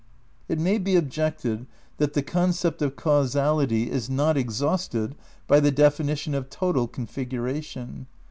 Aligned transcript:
It 0.47 0.57
may 0.59 0.79
be 0.79 0.95
objected 0.95 1.67
that 1.97 2.13
the 2.13 2.23
concept 2.23 2.81
of 2.81 2.95
causality 2.95 3.91
is 3.91 4.09
not 4.09 4.35
exhausted 4.35 5.13
by 5.45 5.59
the 5.59 5.69
definition 5.69 6.33
of 6.33 6.49
total 6.49 6.87
configuration. 6.87 8.07